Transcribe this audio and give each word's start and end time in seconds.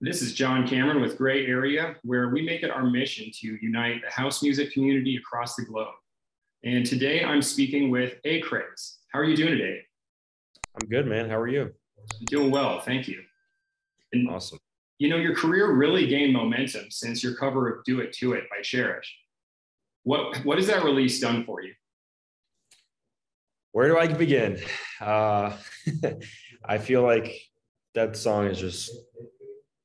This 0.00 0.20
is 0.20 0.34
John 0.34 0.68
Cameron 0.68 1.00
with 1.00 1.16
Gray 1.16 1.46
Area, 1.46 1.96
where 2.04 2.28
we 2.28 2.42
make 2.42 2.62
it 2.62 2.70
our 2.70 2.84
mission 2.84 3.30
to 3.40 3.58
unite 3.62 4.02
the 4.04 4.10
house 4.10 4.42
music 4.42 4.72
community 4.72 5.16
across 5.16 5.56
the 5.56 5.64
globe. 5.64 5.94
And 6.62 6.84
today 6.84 7.24
I'm 7.24 7.42
speaking 7.42 7.90
with 7.90 8.20
ACRAZE. 8.24 8.98
How 9.12 9.18
are 9.18 9.24
you 9.24 9.34
doing 9.34 9.58
today? 9.58 9.80
I'm 10.80 10.88
good, 10.88 11.06
man. 11.06 11.30
How 11.30 11.38
are 11.40 11.48
you? 11.48 11.72
Doing 12.26 12.50
well, 12.50 12.80
thank 12.80 13.08
you. 13.08 13.22
And, 14.12 14.28
Awesome. 14.28 14.58
You 14.98 15.08
know, 15.08 15.16
your 15.16 15.34
career 15.34 15.72
really 15.72 16.06
gained 16.06 16.32
momentum 16.32 16.90
since 16.90 17.24
your 17.24 17.34
cover 17.34 17.68
of 17.68 17.84
Do 17.84 18.00
It 18.00 18.12
To 18.18 18.34
It 18.34 18.44
by 18.50 18.62
Cherish. 18.62 19.12
What, 20.04 20.44
what 20.44 20.58
has 20.58 20.66
that 20.68 20.84
release 20.84 21.18
done 21.18 21.44
for 21.44 21.62
you? 21.62 21.72
Where 23.74 23.88
do 23.88 23.98
I 23.98 24.06
begin? 24.06 24.60
Uh, 25.00 25.56
I 26.64 26.78
feel 26.78 27.02
like 27.02 27.34
that 27.94 28.16
song 28.16 28.46
has 28.46 28.60
just 28.60 28.92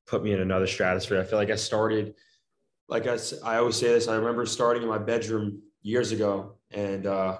put 0.06 0.22
me 0.22 0.32
in 0.32 0.38
another 0.38 0.68
stratosphere. 0.68 1.20
I 1.20 1.24
feel 1.24 1.40
like 1.40 1.50
I 1.50 1.56
started, 1.56 2.14
like 2.88 3.08
I, 3.08 3.18
I 3.44 3.56
always 3.56 3.74
say 3.74 3.88
this, 3.88 4.06
I 4.06 4.14
remember 4.14 4.46
starting 4.46 4.84
in 4.84 4.88
my 4.88 4.98
bedroom 4.98 5.60
years 5.82 6.12
ago 6.12 6.54
and 6.70 7.04
uh, 7.04 7.38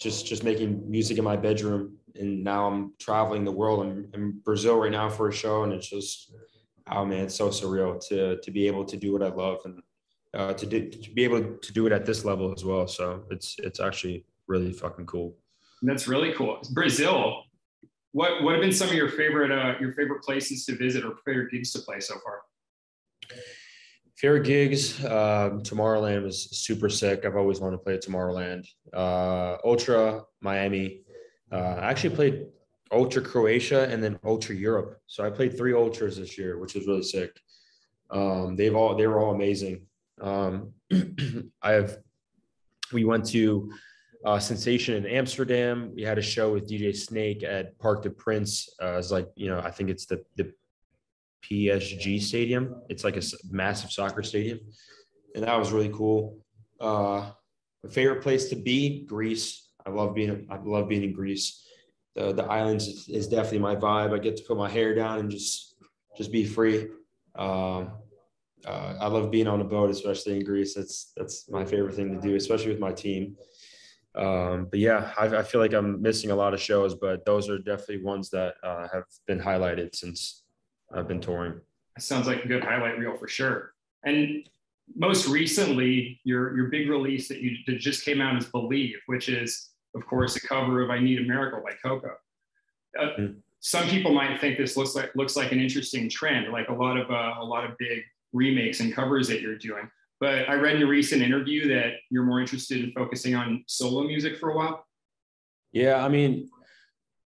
just 0.00 0.24
just 0.24 0.42
making 0.42 0.90
music 0.90 1.18
in 1.18 1.24
my 1.24 1.36
bedroom. 1.36 1.98
And 2.14 2.42
now 2.42 2.66
I'm 2.66 2.94
traveling 2.98 3.44
the 3.44 3.52
world. 3.52 3.84
I'm 3.84 4.08
in 4.14 4.40
Brazil 4.42 4.78
right 4.78 4.90
now 4.90 5.10
for 5.10 5.28
a 5.28 5.32
show, 5.32 5.64
and 5.64 5.74
it's 5.74 5.90
just, 5.90 6.32
oh 6.90 7.04
man, 7.04 7.24
it's 7.24 7.36
so 7.36 7.50
surreal 7.50 8.00
to 8.08 8.40
to 8.40 8.50
be 8.50 8.66
able 8.66 8.86
to 8.86 8.96
do 8.96 9.12
what 9.12 9.22
I 9.22 9.28
love 9.28 9.58
and 9.66 9.82
uh, 10.32 10.54
to 10.54 10.64
do 10.64 10.88
to 10.88 11.10
be 11.10 11.24
able 11.24 11.58
to 11.58 11.72
do 11.74 11.86
it 11.86 11.92
at 11.92 12.06
this 12.06 12.24
level 12.24 12.54
as 12.56 12.64
well. 12.64 12.88
So 12.88 13.24
it's 13.30 13.56
it's 13.58 13.80
actually 13.80 14.24
really 14.46 14.72
fucking 14.72 15.04
cool. 15.04 15.36
That's 15.82 16.08
really 16.08 16.32
cool. 16.32 16.60
Brazil. 16.72 17.44
What 18.12 18.42
what 18.42 18.54
have 18.54 18.62
been 18.62 18.72
some 18.72 18.88
of 18.88 18.94
your 18.94 19.10
favorite 19.10 19.50
uh, 19.52 19.78
your 19.80 19.92
favorite 19.92 20.22
places 20.22 20.64
to 20.66 20.76
visit 20.76 21.04
or 21.04 21.16
favorite 21.24 21.50
gigs 21.50 21.72
to 21.72 21.80
play 21.80 22.00
so 22.00 22.14
far? 22.24 22.40
Favorite 24.16 24.44
gigs, 24.44 25.04
um, 25.04 25.62
Tomorrowland 25.62 26.24
was 26.24 26.50
super 26.50 26.88
sick. 26.88 27.24
I've 27.24 27.36
always 27.36 27.60
wanted 27.60 27.76
to 27.76 27.82
play 27.84 27.94
at 27.94 28.02
Tomorrowland. 28.02 28.66
Uh, 28.92 29.58
Ultra 29.64 30.22
Miami. 30.40 31.02
Uh, 31.52 31.76
I 31.78 31.90
actually 31.90 32.16
played 32.16 32.46
Ultra 32.90 33.22
Croatia 33.22 33.88
and 33.88 34.02
then 34.02 34.18
Ultra 34.24 34.56
Europe. 34.56 35.00
So 35.06 35.24
I 35.24 35.30
played 35.30 35.56
three 35.56 35.72
Ultras 35.72 36.16
this 36.16 36.36
year, 36.36 36.58
which 36.58 36.74
was 36.74 36.86
really 36.88 37.04
sick. 37.04 37.30
Um, 38.10 38.56
they've 38.56 38.74
all 38.74 38.96
they 38.96 39.06
were 39.06 39.20
all 39.20 39.34
amazing. 39.34 39.86
Um, 40.20 40.72
I 41.62 41.72
have 41.72 41.98
we 42.92 43.04
went 43.04 43.26
to 43.26 43.70
uh, 44.28 44.38
Sensation 44.38 44.94
in 44.94 45.06
Amsterdam. 45.06 45.90
We 45.94 46.02
had 46.02 46.18
a 46.18 46.22
show 46.22 46.52
with 46.52 46.68
DJ 46.68 46.94
Snake 46.94 47.42
at 47.42 47.78
Parc 47.78 48.02
des 48.02 48.10
Princes. 48.10 48.68
Uh, 48.80 48.98
it's 48.98 49.10
like 49.10 49.28
you 49.36 49.48
know 49.48 49.58
I 49.60 49.70
think 49.70 49.88
it's 49.88 50.04
the 50.04 50.22
the 50.36 50.52
PSG 51.44 52.20
Stadium. 52.20 52.82
It's 52.90 53.04
like 53.04 53.16
a 53.16 53.22
massive 53.50 53.90
soccer 53.90 54.22
stadium, 54.22 54.60
and 55.34 55.44
that 55.44 55.58
was 55.58 55.72
really 55.72 55.88
cool. 55.88 56.44
Uh, 56.78 57.30
my 57.82 57.90
favorite 57.90 58.22
place 58.22 58.50
to 58.50 58.56
be, 58.56 59.06
Greece. 59.06 59.70
I 59.86 59.90
love 59.90 60.14
being 60.14 60.46
I 60.50 60.58
love 60.62 60.90
being 60.90 61.04
in 61.04 61.14
Greece. 61.14 61.64
The 62.14 62.32
the 62.32 62.44
islands 62.44 63.08
is, 63.08 63.28
definitely 63.28 63.60
my 63.60 63.76
vibe. 63.76 64.12
I 64.14 64.18
get 64.18 64.36
to 64.36 64.44
put 64.44 64.58
my 64.58 64.68
hair 64.68 64.94
down 64.94 65.20
and 65.20 65.30
just 65.30 65.74
just 66.18 66.30
be 66.30 66.44
free. 66.44 66.88
Um, 67.34 67.92
uh, 68.66 68.94
I 69.00 69.06
love 69.06 69.30
being 69.30 69.46
on 69.46 69.62
a 69.62 69.64
boat, 69.64 69.88
especially 69.88 70.36
in 70.36 70.44
Greece. 70.44 70.74
That's 70.74 71.12
that's 71.16 71.48
my 71.48 71.64
favorite 71.64 71.94
thing 71.94 72.14
to 72.14 72.20
do, 72.20 72.36
especially 72.36 72.72
with 72.72 72.80
my 72.80 72.92
team. 72.92 73.36
Um, 74.14 74.66
but 74.70 74.80
yeah, 74.80 75.12
I, 75.16 75.26
I 75.26 75.42
feel 75.42 75.60
like 75.60 75.72
I'm 75.72 76.00
missing 76.02 76.30
a 76.30 76.36
lot 76.36 76.54
of 76.54 76.60
shows, 76.60 76.94
but 76.94 77.24
those 77.24 77.48
are 77.48 77.58
definitely 77.58 78.02
ones 78.02 78.30
that 78.30 78.54
uh, 78.62 78.88
have 78.92 79.04
been 79.26 79.38
highlighted 79.38 79.94
since 79.94 80.42
I've 80.92 81.06
been 81.06 81.20
touring. 81.20 81.60
That 81.94 82.02
sounds 82.02 82.26
like 82.26 82.44
a 82.44 82.48
good 82.48 82.64
highlight 82.64 82.98
reel 82.98 83.16
for 83.16 83.28
sure. 83.28 83.74
And 84.04 84.48
most 84.96 85.28
recently, 85.28 86.20
your 86.24 86.56
your 86.56 86.68
big 86.68 86.88
release 86.88 87.28
that 87.28 87.40
you 87.40 87.56
that 87.66 87.78
just 87.78 88.04
came 88.04 88.20
out 88.20 88.36
is 88.40 88.46
Believe, 88.46 88.96
which 89.06 89.28
is 89.28 89.70
of 89.94 90.06
course 90.06 90.36
a 90.36 90.40
cover 90.40 90.82
of 90.82 90.90
I 90.90 90.98
Need 90.98 91.18
a 91.18 91.22
Miracle 91.22 91.60
by 91.62 91.74
Coco. 91.82 92.14
Uh, 92.98 93.06
Mm. 93.18 93.36
Some 93.60 93.88
people 93.88 94.14
might 94.14 94.40
think 94.40 94.56
this 94.56 94.76
looks 94.76 94.94
like 94.94 95.14
looks 95.16 95.36
like 95.36 95.50
an 95.52 95.60
interesting 95.60 96.08
trend, 96.08 96.52
like 96.52 96.68
a 96.68 96.72
lot 96.72 96.96
of 96.96 97.10
uh, 97.10 97.34
a 97.40 97.44
lot 97.44 97.64
of 97.64 97.76
big 97.78 98.02
remakes 98.32 98.80
and 98.80 98.94
covers 98.94 99.26
that 99.28 99.40
you're 99.40 99.58
doing. 99.58 99.90
But 100.20 100.48
I 100.48 100.54
read 100.54 100.76
in 100.76 100.82
a 100.82 100.86
recent 100.86 101.22
interview 101.22 101.68
that 101.68 101.94
you're 102.10 102.24
more 102.24 102.40
interested 102.40 102.82
in 102.82 102.92
focusing 102.92 103.34
on 103.34 103.64
solo 103.66 104.02
music 104.04 104.38
for 104.38 104.50
a 104.50 104.56
while. 104.56 104.84
Yeah, 105.72 106.04
I 106.04 106.08
mean, 106.08 106.48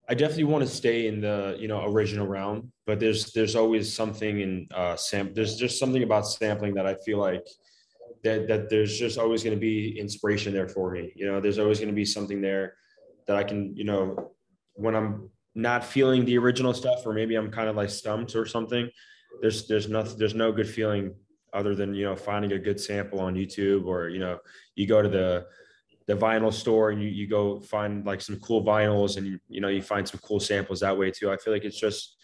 I 0.09 0.15
definitely 0.15 0.45
want 0.45 0.65
to 0.65 0.71
stay 0.71 1.07
in 1.07 1.21
the 1.21 1.57
you 1.59 1.69
know 1.69 1.85
original 1.85 2.27
realm, 2.27 2.73
but 2.87 2.99
there's 2.99 3.33
there's 3.33 3.55
always 3.55 3.93
something 3.93 4.41
in 4.41 4.67
uh 4.75 4.97
sam 4.97 5.33
there's 5.35 5.57
just 5.57 5.79
something 5.79 6.03
about 6.03 6.27
sampling 6.27 6.75
that 6.75 6.87
I 6.87 6.97
feel 7.07 7.19
like 7.19 7.47
that 8.25 8.49
that 8.49 8.69
there's 8.71 8.99
just 8.99 9.19
always 9.19 9.45
going 9.45 9.55
to 9.55 9.61
be 9.61 9.99
inspiration 9.99 10.53
there 10.53 10.69
for 10.69 10.91
me. 10.91 11.13
You 11.15 11.27
know, 11.27 11.41
there's 11.41 11.61
always 11.61 11.79
going 11.79 11.91
to 11.91 11.95
be 11.95 12.05
something 12.05 12.41
there 12.41 12.75
that 13.27 13.37
I 13.37 13.45
can, 13.45 13.77
you 13.77 13.85
know, 13.85 14.33
when 14.75 14.97
I'm 14.97 15.31
not 15.55 15.85
feeling 15.85 16.25
the 16.25 16.39
original 16.39 16.75
stuff 16.75 17.07
or 17.07 17.13
maybe 17.13 17.37
I'm 17.37 17.51
kind 17.51 17.69
of 17.69 17.77
like 17.77 17.91
stumped 17.91 18.35
or 18.35 18.47
something, 18.47 18.91
there's 19.41 19.69
there's 19.69 19.89
nothing 19.89 20.19
there's 20.19 20.35
no 20.35 20.51
good 20.51 20.69
feeling 20.69 21.15
other 21.53 21.75
than, 21.75 21.95
you 21.95 22.05
know, 22.05 22.17
finding 22.17 22.53
a 22.53 22.59
good 22.59 22.81
sample 22.81 23.21
on 23.21 23.35
YouTube 23.35 23.87
or, 23.87 24.09
you 24.09 24.19
know, 24.19 24.39
you 24.75 24.87
go 24.87 25.03
to 25.03 25.09
the 25.09 25.47
the 26.07 26.17
vinyl 26.17 26.53
store 26.53 26.91
and 26.91 27.01
you, 27.01 27.09
you 27.09 27.29
go 27.29 27.61
find 27.61 28.05
like 28.05 28.21
some 28.21 28.37
cool 28.41 28.65
vinyls 28.65 29.17
and 29.17 29.39
you, 29.49 29.61
know 29.61 29.69
you 29.69 29.81
find 29.81 30.09
some 30.09 30.19
cool 30.25 30.41
samples 30.41 30.81
that 30.81 30.97
way 30.97 31.11
too. 31.11 31.31
I 31.31 31.37
feel 31.37 31.53
like 31.53 31.65
it's 31.65 31.79
just 31.79 32.17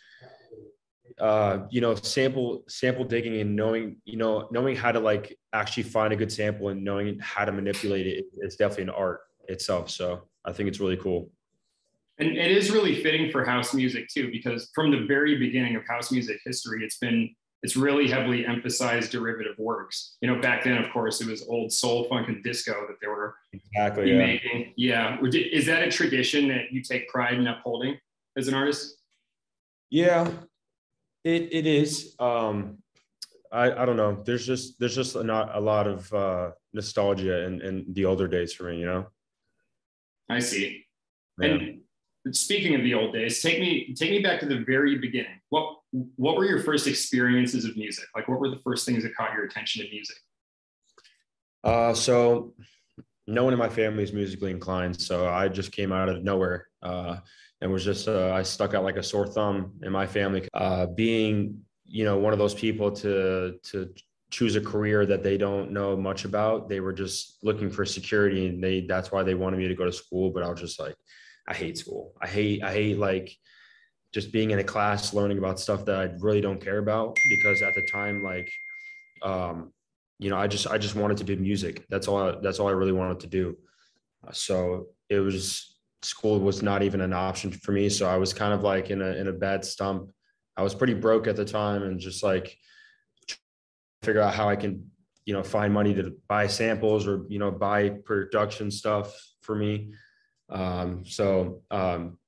uh 1.20 1.60
you 1.70 1.80
know 1.80 1.94
sample 1.94 2.64
sample 2.68 3.04
digging 3.04 3.40
and 3.40 3.54
knowing 3.54 3.96
you 4.04 4.16
know 4.16 4.48
knowing 4.50 4.76
how 4.76 4.90
to 4.92 4.98
like 4.98 5.38
actually 5.52 5.84
find 5.84 6.12
a 6.12 6.16
good 6.16 6.30
sample 6.30 6.68
and 6.68 6.84
knowing 6.84 7.18
how 7.20 7.44
to 7.44 7.52
manipulate 7.52 8.06
it 8.06 8.26
it's 8.38 8.56
definitely 8.56 8.82
an 8.82 8.90
art 8.90 9.20
itself. 9.48 9.88
So 9.88 10.24
i 10.44 10.52
think 10.52 10.68
it's 10.68 10.80
really 10.80 10.96
cool. 10.96 11.30
And 12.18 12.30
it 12.36 12.50
is 12.50 12.70
really 12.70 13.02
fitting 13.02 13.30
for 13.30 13.44
house 13.44 13.74
music 13.74 14.08
too, 14.08 14.30
because 14.30 14.70
from 14.74 14.90
the 14.90 15.04
very 15.06 15.36
beginning 15.36 15.76
of 15.76 15.86
house 15.86 16.10
music 16.10 16.40
history, 16.44 16.82
it's 16.82 16.98
been 16.98 17.34
it's 17.62 17.76
really 17.76 18.08
heavily 18.08 18.46
emphasized 18.46 19.10
derivative 19.10 19.56
works. 19.58 20.16
You 20.20 20.28
know, 20.28 20.40
back 20.40 20.64
then, 20.64 20.76
of 20.76 20.90
course, 20.92 21.20
it 21.20 21.26
was 21.26 21.46
old 21.48 21.72
soul, 21.72 22.04
funk, 22.04 22.28
and 22.28 22.42
disco 22.42 22.86
that 22.86 22.96
they 23.00 23.08
were 23.08 23.34
exactly 23.52 24.10
yeah. 24.10 24.18
remaking. 24.18 24.72
Yeah. 24.76 25.18
Is 25.22 25.66
that 25.66 25.82
a 25.82 25.90
tradition 25.90 26.48
that 26.48 26.70
you 26.70 26.82
take 26.82 27.08
pride 27.08 27.34
in 27.34 27.46
upholding 27.46 27.98
as 28.36 28.48
an 28.48 28.54
artist? 28.54 28.96
Yeah, 29.90 30.30
it 31.24 31.48
it 31.52 31.66
is. 31.66 32.14
Um, 32.18 32.78
I 33.52 33.70
I 33.70 33.86
don't 33.86 33.96
know. 33.96 34.22
There's 34.24 34.46
just 34.46 34.78
there's 34.78 34.94
just 34.94 35.16
not 35.16 35.54
a 35.54 35.60
lot 35.60 35.86
of 35.86 36.12
uh, 36.12 36.50
nostalgia 36.72 37.44
in 37.44 37.60
in 37.62 37.86
the 37.92 38.04
older 38.04 38.28
days 38.28 38.52
for 38.52 38.64
me. 38.64 38.78
You 38.78 38.86
know. 38.86 39.06
I 40.28 40.40
see. 40.40 40.84
Yeah. 41.40 41.48
And 41.48 41.80
speaking 42.32 42.74
of 42.74 42.82
the 42.82 42.94
old 42.94 43.12
days, 43.12 43.42
take 43.42 43.60
me 43.60 43.94
take 43.94 44.10
me 44.10 44.20
back 44.20 44.40
to 44.40 44.46
the 44.46 44.64
very 44.66 44.98
beginning. 44.98 45.40
What 45.50 45.78
what 46.16 46.36
were 46.36 46.44
your 46.44 46.60
first 46.60 46.86
experiences 46.86 47.64
of 47.64 47.76
music? 47.76 48.06
Like, 48.14 48.28
what 48.28 48.40
were 48.40 48.50
the 48.50 48.60
first 48.64 48.86
things 48.86 49.02
that 49.02 49.14
caught 49.14 49.32
your 49.34 49.44
attention 49.44 49.84
in 49.84 49.90
music? 49.90 50.16
Uh, 51.64 51.94
so 51.94 52.54
no 53.26 53.44
one 53.44 53.52
in 53.52 53.58
my 53.58 53.68
family 53.68 54.04
is 54.04 54.12
musically 54.12 54.50
inclined, 54.50 55.00
so 55.00 55.28
I 55.28 55.48
just 55.48 55.72
came 55.72 55.92
out 55.92 56.08
of 56.08 56.22
nowhere 56.22 56.68
uh, 56.82 57.18
and 57.60 57.72
was 57.72 57.84
just 57.84 58.08
uh, 58.08 58.32
I 58.32 58.42
stuck 58.42 58.74
out 58.74 58.84
like 58.84 58.96
a 58.96 59.02
sore 59.02 59.26
thumb 59.26 59.72
in 59.82 59.92
my 59.92 60.06
family. 60.06 60.48
Uh, 60.54 60.86
being 60.86 61.60
you 61.84 62.04
know 62.04 62.18
one 62.18 62.32
of 62.32 62.38
those 62.38 62.54
people 62.54 62.90
to 62.92 63.58
to 63.64 63.92
choose 64.30 64.56
a 64.56 64.60
career 64.60 65.06
that 65.06 65.22
they 65.22 65.38
don't 65.38 65.70
know 65.70 65.96
much 65.96 66.24
about, 66.24 66.68
they 66.68 66.80
were 66.80 66.92
just 66.92 67.38
looking 67.42 67.70
for 67.70 67.84
security, 67.84 68.48
and 68.48 68.62
they 68.62 68.80
that's 68.82 69.12
why 69.12 69.22
they 69.22 69.34
wanted 69.34 69.58
me 69.58 69.68
to 69.68 69.74
go 69.74 69.84
to 69.84 69.92
school. 69.92 70.30
But 70.30 70.42
I 70.42 70.50
was 70.50 70.60
just 70.60 70.80
like, 70.80 70.96
I 71.48 71.54
hate 71.54 71.78
school. 71.78 72.14
I 72.20 72.26
hate 72.26 72.62
I 72.62 72.72
hate 72.72 72.98
like 72.98 73.36
just 74.12 74.32
being 74.32 74.50
in 74.50 74.58
a 74.58 74.64
class 74.64 75.14
learning 75.14 75.38
about 75.38 75.60
stuff 75.60 75.84
that 75.84 75.96
I 75.96 76.04
really 76.18 76.40
don't 76.40 76.60
care 76.60 76.78
about 76.78 77.18
because 77.28 77.62
at 77.62 77.74
the 77.74 77.86
time 77.92 78.22
like 78.22 78.50
um 79.22 79.72
you 80.18 80.30
know, 80.30 80.36
I 80.36 80.46
just 80.46 80.66
I 80.66 80.78
just 80.78 80.96
wanted 80.96 81.18
to 81.18 81.24
do 81.24 81.36
music. 81.36 81.84
That's 81.90 82.08
all. 82.08 82.30
I, 82.30 82.40
that's 82.42 82.58
all 82.58 82.68
I 82.68 82.72
really 82.72 82.92
wanted 82.92 83.20
to 83.20 83.26
do. 83.26 83.56
Uh, 84.26 84.32
So 84.32 84.86
it 85.08 85.20
was 85.20 85.76
school 86.02 86.40
was 86.40 86.62
not 86.62 86.82
even 86.82 87.00
an 87.00 87.12
option 87.12 87.50
for 87.50 87.72
me. 87.72 87.88
So 87.88 88.08
I 88.08 88.16
was 88.16 88.32
kind 88.32 88.52
of 88.52 88.62
like 88.62 88.90
in 88.90 89.02
a 89.02 89.10
in 89.10 89.28
a 89.28 89.32
bad 89.32 89.64
stump. 89.64 90.10
I 90.56 90.62
was 90.62 90.74
pretty 90.74 90.94
broke 90.94 91.26
at 91.26 91.36
the 91.36 91.44
time, 91.44 91.82
and 91.82 92.00
just 92.00 92.22
like 92.22 92.56
figure 94.02 94.22
out 94.22 94.34
how 94.34 94.48
I 94.48 94.56
can, 94.56 94.90
you 95.26 95.34
know, 95.34 95.42
find 95.42 95.72
money 95.72 95.92
to 95.94 96.16
buy 96.28 96.46
samples 96.46 97.06
or 97.06 97.26
you 97.28 97.38
know 97.38 97.50
buy 97.50 97.90
production 97.90 98.70
stuff 98.70 99.14
for 99.42 99.54
me. 99.54 99.92
Um, 100.48 101.04
so 101.04 101.62
um, 101.70 102.18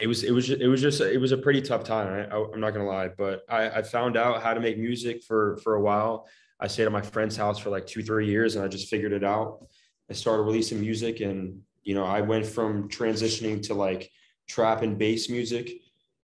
it 0.00 0.06
was 0.06 0.24
it 0.24 0.32
was 0.32 0.50
it 0.50 0.66
was 0.66 0.80
just 0.80 1.00
it 1.00 1.20
was 1.20 1.32
a 1.32 1.38
pretty 1.38 1.60
tough 1.60 1.84
time. 1.84 2.08
I, 2.08 2.34
I, 2.34 2.46
I'm 2.52 2.60
not 2.60 2.70
gonna 2.70 2.86
lie, 2.86 3.08
but 3.08 3.42
I, 3.48 3.68
I 3.70 3.82
found 3.82 4.16
out 4.16 4.42
how 4.42 4.54
to 4.54 4.60
make 4.60 4.78
music 4.78 5.22
for 5.22 5.58
for 5.58 5.74
a 5.74 5.80
while. 5.80 6.26
I 6.60 6.66
stayed 6.66 6.84
at 6.84 6.92
my 6.92 7.02
friend's 7.02 7.36
house 7.36 7.58
for 7.58 7.70
like 7.70 7.86
two, 7.86 8.02
three 8.02 8.26
years 8.26 8.54
and 8.54 8.64
I 8.64 8.68
just 8.68 8.88
figured 8.88 9.12
it 9.12 9.24
out. 9.24 9.66
I 10.10 10.12
started 10.12 10.42
releasing 10.42 10.80
music 10.80 11.20
and, 11.20 11.62
you 11.82 11.94
know, 11.94 12.04
I 12.04 12.20
went 12.20 12.44
from 12.44 12.88
transitioning 12.88 13.62
to 13.64 13.74
like 13.74 14.10
trap 14.46 14.82
and 14.82 14.98
bass 14.98 15.30
music 15.30 15.70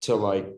to 0.02 0.14
like 0.14 0.48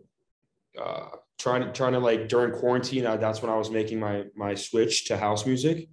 uh, 0.81 1.08
trying 1.38 1.62
to 1.62 1.72
trying 1.72 1.94
to 1.94 1.99
like 1.99 2.28
during 2.28 2.52
quarantine. 2.52 3.05
Uh, 3.05 3.17
that's 3.17 3.43
when 3.43 3.50
I 3.50 3.56
was 3.56 3.70
making 3.70 3.99
my 3.99 4.25
my 4.37 4.55
switch 4.55 5.06
to 5.06 5.17
house 5.17 5.44
music. 5.44 5.88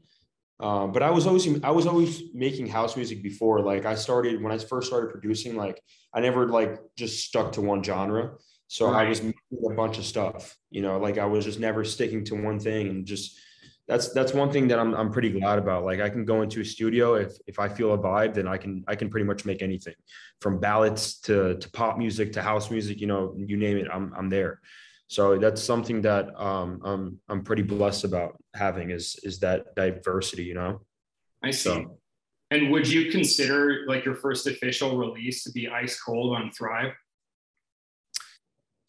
Um, 0.61 0.91
but 0.91 1.01
I 1.01 1.09
was 1.09 1.25
always 1.25 1.47
I 1.63 1.71
was 1.71 1.87
always 1.87 2.21
making 2.33 2.67
house 2.67 2.95
music 2.95 3.23
before. 3.23 3.61
Like 3.61 3.85
I 3.85 3.95
started 3.95 4.41
when 4.41 4.51
I 4.51 4.57
first 4.59 4.87
started 4.87 5.09
producing. 5.09 5.55
Like 5.55 5.81
I 6.13 6.21
never 6.21 6.47
like 6.47 6.79
just 6.95 7.25
stuck 7.25 7.51
to 7.53 7.61
one 7.61 7.83
genre. 7.83 8.33
So 8.67 8.89
right. 8.89 9.05
I 9.05 9.09
was 9.09 9.21
making 9.21 9.63
a 9.69 9.73
bunch 9.73 9.97
of 9.97 10.05
stuff. 10.05 10.55
You 10.69 10.81
know, 10.81 10.99
like 10.99 11.17
I 11.17 11.25
was 11.25 11.45
just 11.45 11.59
never 11.59 11.83
sticking 11.83 12.23
to 12.25 12.35
one 12.35 12.59
thing 12.59 12.87
and 12.89 13.05
just 13.05 13.39
that's 13.87 14.13
that's 14.13 14.33
one 14.33 14.51
thing 14.51 14.67
that 14.67 14.79
I'm 14.79 14.93
I'm 14.93 15.11
pretty 15.11 15.31
glad 15.31 15.57
about. 15.57 15.83
Like 15.83 15.99
I 15.99 16.09
can 16.09 16.25
go 16.25 16.43
into 16.43 16.61
a 16.61 16.65
studio 16.65 17.15
if 17.15 17.33
if 17.47 17.59
I 17.59 17.67
feel 17.67 17.93
a 17.93 17.97
vibe, 17.97 18.35
then 18.35 18.47
I 18.47 18.57
can 18.57 18.83
I 18.87 18.95
can 18.95 19.09
pretty 19.09 19.25
much 19.25 19.45
make 19.45 19.61
anything, 19.61 19.95
from 20.39 20.59
ballads 20.59 21.19
to 21.21 21.57
to 21.57 21.71
pop 21.71 21.97
music 21.97 22.33
to 22.33 22.41
house 22.41 22.69
music. 22.69 23.01
You 23.01 23.07
know, 23.07 23.33
you 23.35 23.57
name 23.57 23.77
it, 23.77 23.87
I'm 23.91 24.13
I'm 24.15 24.29
there. 24.29 24.61
So 25.11 25.37
that's 25.37 25.61
something 25.61 26.01
that 26.03 26.33
um, 26.39 26.79
I'm 26.85 27.19
I'm 27.27 27.43
pretty 27.43 27.63
blessed 27.63 28.05
about 28.05 28.41
having 28.55 28.91
is 28.91 29.19
is 29.23 29.39
that 29.39 29.75
diversity. 29.75 30.45
You 30.45 30.53
know. 30.53 30.81
I 31.43 31.51
see. 31.51 31.69
So, 31.69 31.97
and 32.49 32.71
would 32.71 32.87
you 32.87 33.11
consider 33.11 33.83
like 33.87 34.05
your 34.05 34.15
first 34.15 34.47
official 34.47 34.97
release 34.97 35.43
to 35.43 35.51
be 35.51 35.67
Ice 35.67 35.99
Cold 36.01 36.37
on 36.37 36.49
Thrive? 36.51 36.93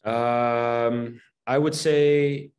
Um, 0.05 1.19
I 1.45 1.57
would 1.57 1.75
say 1.75 2.51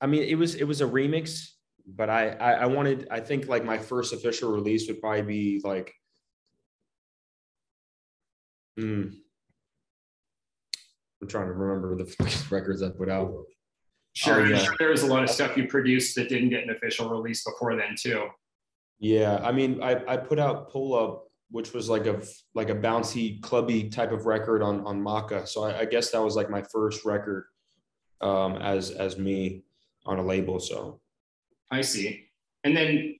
I 0.00 0.06
mean, 0.06 0.22
it 0.22 0.36
was 0.36 0.54
it 0.54 0.64
was 0.64 0.80
a 0.80 0.86
remix, 0.86 1.50
but 1.86 2.08
I, 2.08 2.30
I 2.30 2.52
I, 2.52 2.66
wanted 2.66 3.06
I 3.10 3.20
think 3.20 3.48
like 3.48 3.66
my 3.66 3.76
first 3.76 4.14
official 4.14 4.50
release 4.50 4.88
would 4.88 5.02
probably 5.02 5.22
be 5.22 5.60
like. 5.62 5.92
Mm, 8.80 9.12
I'm 11.22 11.28
trying 11.28 11.46
to 11.46 11.52
remember 11.52 11.96
the 11.96 12.46
records 12.50 12.82
I 12.82 12.90
put 12.90 13.08
out. 13.08 13.32
Sure, 14.14 14.40
oh, 14.40 14.44
yeah. 14.44 14.58
sure 14.58 14.74
there 14.78 14.90
was 14.90 15.04
a 15.04 15.06
lot 15.06 15.22
of 15.22 15.30
stuff 15.30 15.56
you 15.56 15.66
produced 15.66 16.16
that 16.16 16.28
didn't 16.28 16.50
get 16.50 16.64
an 16.64 16.70
official 16.70 17.08
release 17.08 17.44
before 17.44 17.74
then 17.76 17.94
too. 17.98 18.26
Yeah, 18.98 19.40
I 19.42 19.52
mean, 19.52 19.82
I 19.82 20.02
I 20.06 20.16
put 20.16 20.38
out 20.38 20.70
Pull 20.70 20.94
Up, 20.94 21.28
which 21.50 21.72
was 21.72 21.88
like 21.88 22.06
a 22.06 22.20
like 22.54 22.68
a 22.68 22.74
bouncy, 22.74 23.40
clubby 23.40 23.88
type 23.88 24.12
of 24.12 24.26
record 24.26 24.62
on 24.62 24.84
on 24.84 25.00
Maca. 25.00 25.48
So 25.48 25.64
I, 25.64 25.80
I 25.80 25.84
guess 25.86 26.10
that 26.10 26.22
was 26.22 26.36
like 26.36 26.50
my 26.50 26.62
first 26.62 27.04
record 27.04 27.46
um, 28.20 28.56
as 28.56 28.90
as 28.90 29.16
me 29.16 29.62
on 30.04 30.18
a 30.18 30.22
label. 30.22 30.60
So 30.60 31.00
I 31.70 31.80
see. 31.80 32.26
And 32.64 32.76
then 32.76 33.16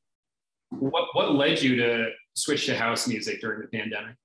what 0.71 1.09
what 1.15 1.35
led 1.35 1.63
you 1.63 1.77
to 1.77 2.11
switch 2.35 2.67
to 2.67 2.77
house 2.77 3.09
music 3.09 3.41
during 3.41 3.63
the 3.63 3.69
pandemic? 3.69 4.17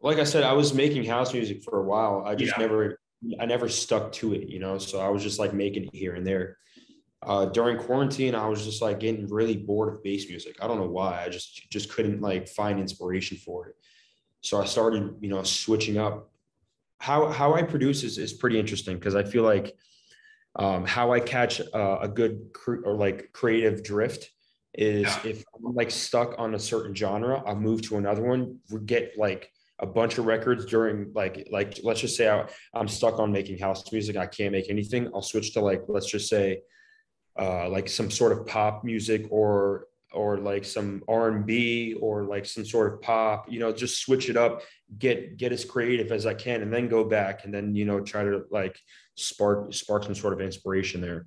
Like 0.00 0.18
I 0.18 0.24
said, 0.24 0.44
I 0.44 0.52
was 0.52 0.74
making 0.74 1.04
house 1.04 1.32
music 1.32 1.62
for 1.62 1.78
a 1.78 1.82
while. 1.82 2.22
I 2.26 2.34
just 2.34 2.52
yeah. 2.56 2.66
never 2.66 2.98
I 3.40 3.46
never 3.46 3.68
stuck 3.68 4.12
to 4.12 4.34
it, 4.34 4.48
you 4.48 4.58
know. 4.58 4.78
So 4.78 5.00
I 5.00 5.08
was 5.08 5.22
just 5.22 5.38
like 5.38 5.54
making 5.54 5.84
it 5.84 5.94
here 5.94 6.14
and 6.14 6.26
there. 6.26 6.58
Uh, 7.22 7.46
during 7.46 7.78
quarantine, 7.78 8.34
I 8.34 8.46
was 8.46 8.64
just 8.64 8.82
like 8.82 9.00
getting 9.00 9.26
really 9.26 9.56
bored 9.56 9.92
of 9.92 10.02
bass 10.02 10.28
music. 10.28 10.56
I 10.60 10.68
don't 10.68 10.78
know 10.78 10.88
why. 10.88 11.24
I 11.24 11.28
just 11.28 11.70
just 11.70 11.90
couldn't 11.90 12.20
like 12.20 12.48
find 12.48 12.78
inspiration 12.78 13.36
for 13.38 13.68
it. 13.68 13.76
So 14.42 14.60
I 14.60 14.66
started, 14.66 15.16
you 15.20 15.28
know, 15.28 15.42
switching 15.42 15.98
up. 15.98 16.30
How 16.98 17.28
how 17.28 17.54
I 17.54 17.62
produce 17.62 18.04
is 18.04 18.18
is 18.18 18.32
pretty 18.32 18.58
interesting 18.58 18.96
because 18.96 19.14
I 19.14 19.24
feel 19.24 19.42
like 19.42 19.76
um, 20.56 20.86
how 20.86 21.12
I 21.12 21.20
catch 21.20 21.60
uh, 21.60 21.98
a 22.00 22.08
good 22.08 22.50
cre- 22.52 22.82
or 22.84 22.94
like 22.94 23.32
creative 23.32 23.82
drift 23.82 24.30
is 24.74 25.04
yeah. 25.04 25.30
if 25.30 25.44
I'm 25.54 25.74
like 25.74 25.90
stuck 25.90 26.34
on 26.38 26.54
a 26.54 26.58
certain 26.58 26.94
genre, 26.94 27.42
I'll 27.46 27.56
move 27.56 27.82
to 27.82 27.96
another 27.96 28.22
one, 28.22 28.58
get 28.84 29.18
like 29.18 29.50
a 29.78 29.86
bunch 29.86 30.18
of 30.18 30.24
records 30.24 30.64
during 30.64 31.12
like 31.14 31.48
like 31.50 31.80
let's 31.82 32.00
just 32.00 32.16
say 32.16 32.28
I, 32.28 32.48
I'm 32.74 32.88
stuck 32.88 33.18
on 33.18 33.32
making 33.32 33.58
house 33.58 33.90
music, 33.92 34.16
I 34.16 34.26
can't 34.26 34.52
make 34.52 34.70
anything. 34.70 35.10
I'll 35.14 35.22
switch 35.22 35.52
to 35.54 35.60
like 35.60 35.82
let's 35.88 36.10
just 36.10 36.28
say 36.28 36.62
uh, 37.38 37.68
like 37.68 37.88
some 37.88 38.10
sort 38.10 38.32
of 38.32 38.46
pop 38.46 38.84
music 38.84 39.26
or 39.30 39.86
or 40.12 40.38
like 40.38 40.64
some 40.64 41.02
r&b 41.08 41.94
or 42.00 42.24
like 42.24 42.46
some 42.46 42.64
sort 42.64 42.92
of 42.92 43.02
pop 43.02 43.50
you 43.50 43.58
know 43.58 43.72
just 43.72 44.00
switch 44.00 44.30
it 44.30 44.36
up 44.36 44.62
get 44.98 45.36
get 45.36 45.52
as 45.52 45.64
creative 45.64 46.12
as 46.12 46.26
i 46.26 46.32
can 46.32 46.62
and 46.62 46.72
then 46.72 46.88
go 46.88 47.04
back 47.04 47.44
and 47.44 47.52
then 47.52 47.74
you 47.74 47.84
know 47.84 48.00
try 48.00 48.22
to 48.22 48.44
like 48.50 48.78
spark 49.16 49.74
spark 49.74 50.04
some 50.04 50.14
sort 50.14 50.32
of 50.32 50.40
inspiration 50.40 51.00
there 51.00 51.26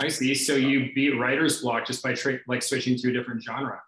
i 0.00 0.08
see 0.08 0.34
so 0.34 0.54
you 0.56 0.92
beat 0.94 1.18
writer's 1.18 1.62
block 1.62 1.86
just 1.86 2.02
by 2.02 2.12
tra- 2.12 2.40
like 2.48 2.60
switching 2.60 2.96
to 2.96 3.08
a 3.08 3.12
different 3.12 3.42
genre 3.42 3.80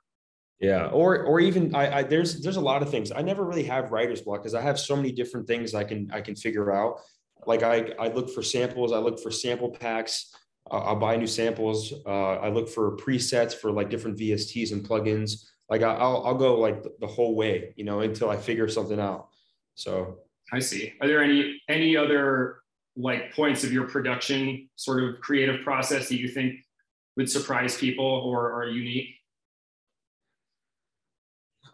yeah 0.63 0.87
or 0.87 1.25
or 1.25 1.41
even 1.41 1.75
I, 1.75 1.99
I 1.99 2.03
there's 2.05 2.41
there's 2.41 2.57
a 2.57 2.61
lot 2.61 2.83
of 2.83 2.91
things 2.91 3.13
i 3.13 3.21
never 3.21 3.45
really 3.45 3.65
have 3.65 3.93
writer's 3.93 4.23
block 4.23 4.41
because 4.41 4.55
i 4.55 4.63
have 4.63 4.79
so 4.79 4.97
many 4.97 5.13
different 5.13 5.47
things 5.47 5.75
i 5.75 5.85
can 5.85 6.11
i 6.13 6.23
can 6.23 6.35
figure 6.35 6.73
out 6.73 7.01
like 7.47 7.63
i 7.63 7.93
i 7.99 8.09
look 8.09 8.31
for 8.31 8.43
samples 8.43 8.93
i 8.93 8.99
look 8.99 9.21
for 9.21 9.31
sample 9.31 9.71
packs 9.71 10.33
I'll 10.71 10.97
buy 10.97 11.17
new 11.17 11.27
samples. 11.27 11.93
Uh, 12.07 12.35
I 12.35 12.49
look 12.49 12.69
for 12.69 12.97
presets 12.97 13.55
for 13.55 13.73
like 13.73 13.91
different 13.91 14.19
VSTs 14.19 14.73
and 14.73 14.87
plugins. 14.87 15.45
Like 15.69 15.83
I'll 15.83 16.23
I'll 16.25 16.37
go 16.37 16.59
like 16.59 16.85
the 17.01 17.07
whole 17.07 17.35
way, 17.35 17.75
you 17.77 17.85
know, 17.85 18.01
until 18.01 18.31
I 18.31 18.37
figure 18.37 18.69
something 18.69 19.01
out. 19.01 19.29
So 19.75 20.19
I 20.53 20.61
see. 20.61 20.93
Are 21.01 21.09
there 21.09 21.23
any 21.23 21.61
any 21.69 21.97
other 21.97 22.59
like 22.97 23.35
points 23.35 23.65
of 23.65 23.73
your 23.73 23.89
production 23.89 24.69
sort 24.77 25.03
of 25.03 25.21
creative 25.21 25.63
process 25.63 26.09
that 26.09 26.17
you 26.17 26.29
think 26.29 26.61
would 27.17 27.31
surprise 27.31 27.77
people 27.77 28.07
or 28.07 28.53
are 28.53 28.67
unique? 28.67 29.17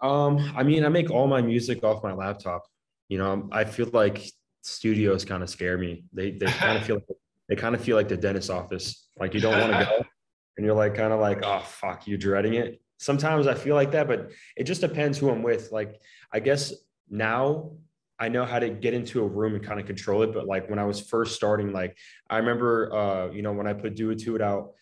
Um, 0.00 0.52
I 0.56 0.62
mean, 0.62 0.84
I 0.84 0.88
make 0.88 1.10
all 1.10 1.26
my 1.26 1.42
music 1.42 1.82
off 1.84 2.02
my 2.02 2.12
laptop. 2.12 2.64
You 3.08 3.18
know, 3.18 3.48
I 3.52 3.64
feel 3.64 3.88
like 3.92 4.30
studios 4.62 5.24
kind 5.24 5.42
of 5.42 5.50
scare 5.50 5.78
me. 5.78 6.04
They 6.12 6.32
they 6.32 6.46
kind 6.46 6.78
of 6.78 6.84
feel 6.84 6.96
like 6.96 7.18
they 7.48 7.56
kind 7.56 7.74
of 7.74 7.80
feel 7.80 7.96
like 7.96 8.08
the 8.08 8.16
dentist 8.16 8.50
office. 8.50 9.08
Like 9.18 9.34
you 9.34 9.40
don't 9.40 9.58
want 9.58 9.72
to 9.72 9.84
go, 9.84 10.04
and 10.56 10.66
you're 10.66 10.74
like 10.74 10.94
kind 10.94 11.12
of 11.12 11.20
like, 11.20 11.44
oh 11.44 11.60
fuck, 11.60 12.06
you're 12.06 12.18
dreading 12.18 12.54
it. 12.54 12.80
Sometimes 12.98 13.46
I 13.46 13.54
feel 13.54 13.74
like 13.74 13.92
that, 13.92 14.08
but 14.08 14.30
it 14.56 14.64
just 14.64 14.80
depends 14.80 15.18
who 15.18 15.30
I'm 15.30 15.42
with. 15.42 15.72
Like 15.72 16.00
I 16.32 16.40
guess 16.40 16.72
now 17.08 17.72
I 18.18 18.28
know 18.28 18.44
how 18.44 18.58
to 18.58 18.68
get 18.68 18.94
into 18.94 19.22
a 19.22 19.26
room 19.26 19.54
and 19.54 19.64
kind 19.64 19.78
of 19.78 19.86
control 19.86 20.22
it. 20.22 20.32
But 20.32 20.46
like 20.46 20.68
when 20.68 20.78
I 20.78 20.84
was 20.84 21.00
first 21.00 21.36
starting, 21.36 21.72
like 21.72 21.96
I 22.28 22.38
remember, 22.38 22.92
uh, 22.94 23.30
you 23.30 23.42
know, 23.42 23.52
when 23.52 23.66
I 23.66 23.72
put 23.72 23.94
Do 23.94 24.10
It 24.10 24.18
To 24.20 24.36
It 24.36 24.42
out, 24.42 24.72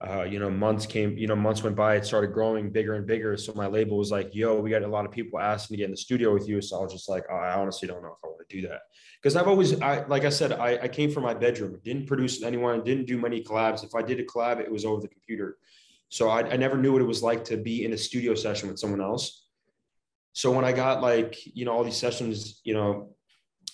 uh, 0.00 0.22
you 0.22 0.38
know, 0.38 0.48
months 0.48 0.86
came, 0.86 1.18
you 1.18 1.26
know, 1.26 1.34
months 1.34 1.64
went 1.64 1.74
by, 1.74 1.96
it 1.96 2.04
started 2.04 2.32
growing 2.32 2.70
bigger 2.70 2.94
and 2.94 3.04
bigger. 3.04 3.36
So 3.36 3.52
my 3.54 3.66
label 3.66 3.98
was 3.98 4.12
like, 4.12 4.32
yo, 4.32 4.60
we 4.60 4.70
got 4.70 4.82
a 4.82 4.86
lot 4.86 5.04
of 5.04 5.10
people 5.10 5.40
asking 5.40 5.74
to 5.74 5.78
get 5.78 5.84
in 5.86 5.90
the 5.90 5.96
studio 5.96 6.32
with 6.32 6.48
you. 6.48 6.60
So 6.60 6.78
I 6.78 6.82
was 6.82 6.92
just 6.92 7.08
like, 7.08 7.24
oh, 7.28 7.34
I 7.34 7.58
honestly 7.58 7.88
don't 7.88 8.02
know 8.02 8.16
if 8.16 8.24
I 8.24 8.28
want 8.28 8.48
to 8.48 8.56
do 8.60 8.68
that. 8.68 8.82
Cause 9.24 9.34
I've 9.34 9.48
always, 9.48 9.80
I, 9.80 10.06
like 10.06 10.24
I 10.24 10.28
said, 10.28 10.52
I, 10.52 10.78
I 10.82 10.88
came 10.88 11.10
from 11.10 11.24
my 11.24 11.34
bedroom, 11.34 11.80
didn't 11.82 12.06
produce 12.06 12.44
anyone, 12.44 12.84
didn't 12.84 13.06
do 13.06 13.18
many 13.18 13.42
collabs. 13.42 13.82
If 13.82 13.96
I 13.96 14.02
did 14.02 14.20
a 14.20 14.24
collab, 14.24 14.60
it 14.60 14.70
was 14.70 14.84
over 14.84 15.00
the 15.00 15.08
computer. 15.08 15.58
So 16.10 16.28
I, 16.28 16.48
I 16.48 16.56
never 16.56 16.78
knew 16.78 16.92
what 16.92 17.02
it 17.02 17.06
was 17.06 17.24
like 17.24 17.44
to 17.46 17.56
be 17.56 17.84
in 17.84 17.92
a 17.92 17.98
studio 17.98 18.36
session 18.36 18.68
with 18.68 18.78
someone 18.78 19.00
else. 19.00 19.46
So 20.32 20.52
when 20.52 20.64
I 20.64 20.70
got 20.70 21.02
like, 21.02 21.44
you 21.44 21.64
know, 21.64 21.72
all 21.72 21.82
these 21.82 21.96
sessions, 21.96 22.60
you 22.62 22.72
know, 22.72 23.16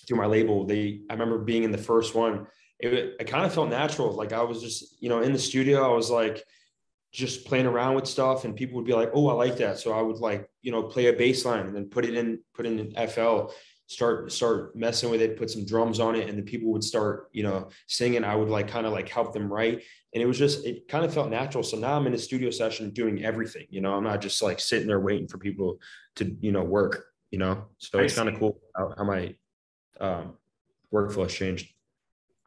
through 0.07 0.17
my 0.17 0.25
label, 0.25 0.65
they, 0.65 1.01
I 1.07 1.13
remember 1.13 1.37
being 1.37 1.63
in 1.63 1.71
the 1.71 1.77
first 1.77 2.15
one 2.15 2.47
it, 2.79 3.15
it 3.19 3.27
kind 3.27 3.45
of 3.45 3.53
felt 3.53 3.69
natural. 3.69 4.11
Like 4.11 4.33
I 4.33 4.43
was 4.43 4.61
just, 4.61 5.01
you 5.01 5.09
know, 5.09 5.21
in 5.21 5.33
the 5.33 5.39
studio, 5.39 5.83
I 5.83 5.95
was 5.95 6.09
like 6.09 6.43
just 7.11 7.45
playing 7.45 7.65
around 7.65 7.95
with 7.95 8.07
stuff 8.07 8.43
and 8.43 8.55
people 8.55 8.75
would 8.75 8.85
be 8.85 8.93
like, 8.93 9.09
oh, 9.13 9.29
I 9.29 9.33
like 9.33 9.57
that. 9.57 9.79
So 9.79 9.93
I 9.93 10.01
would 10.01 10.17
like, 10.17 10.49
you 10.61 10.71
know, 10.71 10.83
play 10.83 11.07
a 11.07 11.13
bass 11.13 11.45
line 11.45 11.65
and 11.65 11.75
then 11.75 11.85
put 11.85 12.05
it 12.05 12.15
in, 12.15 12.39
put 12.53 12.65
in 12.65 12.79
an 12.79 13.07
FL, 13.07 13.51
start, 13.87 14.31
start 14.31 14.75
messing 14.75 15.09
with 15.09 15.21
it, 15.21 15.37
put 15.37 15.49
some 15.49 15.65
drums 15.65 16.01
on 16.01 16.15
it. 16.15 16.27
And 16.27 16.37
the 16.37 16.43
people 16.43 16.73
would 16.73 16.83
start, 16.83 17.29
you 17.31 17.43
know, 17.43 17.69
singing. 17.87 18.25
I 18.25 18.35
would 18.35 18.49
like 18.49 18.67
kind 18.67 18.85
of 18.85 18.91
like 18.91 19.07
help 19.07 19.31
them 19.31 19.51
write. 19.51 19.83
And 20.13 20.21
it 20.21 20.25
was 20.25 20.37
just, 20.37 20.65
it 20.65 20.89
kind 20.89 21.05
of 21.05 21.13
felt 21.13 21.29
natural. 21.29 21.63
So 21.63 21.77
now 21.77 21.95
I'm 21.95 22.07
in 22.07 22.13
a 22.13 22.17
studio 22.17 22.49
session 22.49 22.91
doing 22.91 23.23
everything, 23.23 23.67
you 23.69 23.79
know, 23.79 23.93
I'm 23.93 24.03
not 24.03 24.21
just 24.21 24.41
like 24.41 24.59
sitting 24.59 24.87
there 24.87 24.99
waiting 24.99 25.27
for 25.27 25.37
people 25.37 25.79
to, 26.17 26.35
you 26.41 26.51
know, 26.51 26.63
work, 26.63 27.05
you 27.31 27.39
know? 27.39 27.65
So 27.77 27.99
it's 27.99 28.15
kind 28.15 28.27
of 28.27 28.37
cool 28.37 28.59
how, 28.75 28.93
how 28.97 29.03
my 29.05 29.35
um, 30.01 30.33
workflow 30.93 31.23
has 31.23 31.33
changed. 31.33 31.74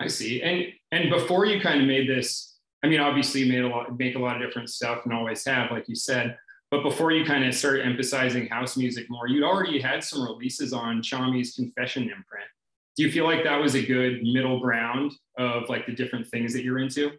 I 0.00 0.07
see. 0.07 0.43
And 0.43 0.67
and 0.93 1.11
before 1.11 1.47
you 1.47 1.61
kind 1.61 1.81
of 1.81 1.87
made 1.87 2.09
this, 2.09 2.59
I 2.83 2.88
mean, 2.88 3.00
obviously 3.00 3.43
you 3.43 3.52
made 3.52 3.64
a 3.64 3.69
lot, 3.69 3.97
make 3.99 4.14
a 4.14 4.19
lot 4.19 4.37
of 4.37 4.43
different 4.47 4.71
stuff 4.71 5.05
and 5.05 5.12
always 5.12 5.45
have, 5.45 5.71
like 5.71 5.88
you 5.88 5.95
said. 5.95 6.37
But 6.71 6.83
before 6.83 7.12
you 7.12 7.25
kind 7.25 7.45
of 7.45 7.55
started 7.55 7.87
emphasizing 7.87 8.47
house 8.47 8.76
music 8.76 9.07
more, 9.09 9.26
you'd 9.26 9.43
already 9.43 9.81
had 9.81 10.05
some 10.05 10.23
releases 10.23 10.73
on 10.73 11.00
Tchami's 11.02 11.55
Confession 11.55 12.02
imprint. 12.05 12.49
Do 12.97 13.05
you 13.05 13.11
feel 13.11 13.25
like 13.25 13.45
that 13.45 13.61
was 13.61 13.75
a 13.75 13.85
good 13.85 14.23
middle 14.23 14.61
ground 14.61 15.12
of 15.38 15.69
like 15.69 15.87
the 15.87 15.93
different 15.93 16.26
things 16.26 16.52
that 16.52 16.64
you're 16.64 16.78
into? 16.78 17.12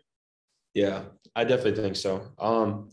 Yeah, 0.73 1.03
I 1.35 1.45
definitely 1.45 1.81
think 1.81 1.95
so. 1.95 2.21
Um, 2.37 2.89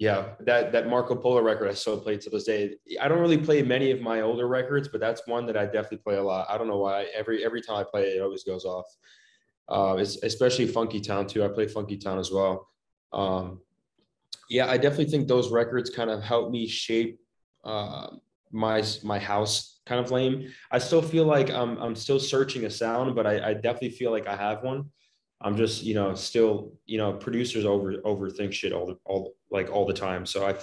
yeah, 0.00 0.30
that 0.40 0.72
that 0.72 0.88
Marco 0.88 1.14
Polo 1.14 1.42
record 1.42 1.68
I 1.68 1.74
still 1.74 2.00
play 2.00 2.16
to 2.16 2.30
this 2.30 2.44
day. 2.44 2.74
I 2.98 3.06
don't 3.06 3.20
really 3.20 3.36
play 3.36 3.60
many 3.60 3.90
of 3.90 4.00
my 4.00 4.22
older 4.22 4.48
records, 4.48 4.88
but 4.88 4.98
that's 4.98 5.26
one 5.26 5.44
that 5.44 5.58
I 5.58 5.66
definitely 5.66 5.98
play 5.98 6.16
a 6.16 6.22
lot. 6.22 6.46
I 6.48 6.56
don't 6.56 6.68
know 6.68 6.78
why. 6.78 7.08
Every 7.14 7.44
every 7.44 7.60
time 7.60 7.76
I 7.76 7.84
play 7.84 8.04
it, 8.04 8.16
it 8.16 8.22
always 8.22 8.42
goes 8.42 8.64
off. 8.64 8.86
Uh, 9.68 9.96
especially 9.98 10.66
Funky 10.66 11.02
Town 11.02 11.26
too. 11.26 11.44
I 11.44 11.48
play 11.48 11.68
Funky 11.68 11.98
Town 11.98 12.18
as 12.18 12.30
well. 12.32 12.66
Um, 13.12 13.60
yeah, 14.48 14.70
I 14.70 14.78
definitely 14.78 15.10
think 15.10 15.28
those 15.28 15.50
records 15.50 15.90
kind 15.90 16.08
of 16.08 16.22
helped 16.22 16.50
me 16.50 16.66
shape 16.66 17.20
uh, 17.62 18.06
my 18.50 18.82
my 19.04 19.18
house 19.18 19.80
kind 19.84 20.02
of 20.02 20.10
lame. 20.10 20.50
I 20.70 20.78
still 20.78 21.02
feel 21.02 21.26
like 21.26 21.50
I'm 21.50 21.76
I'm 21.76 21.94
still 21.94 22.18
searching 22.18 22.64
a 22.64 22.70
sound, 22.70 23.14
but 23.14 23.26
I, 23.26 23.50
I 23.50 23.52
definitely 23.52 23.90
feel 23.90 24.12
like 24.12 24.26
I 24.26 24.34
have 24.34 24.62
one. 24.62 24.86
I'm 25.40 25.56
just 25.56 25.82
you 25.82 25.94
know 25.94 26.14
still 26.14 26.72
you 26.86 26.98
know 26.98 27.12
producers 27.12 27.64
over 27.64 27.94
overthink 28.04 28.52
shit 28.52 28.72
all 28.72 28.86
the 28.86 28.98
all 29.04 29.34
like 29.50 29.70
all 29.70 29.86
the 29.86 29.94
time. 29.94 30.26
So 30.26 30.46
I 30.46 30.54